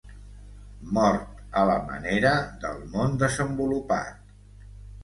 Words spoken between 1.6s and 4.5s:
a la manera del món desenvolupat.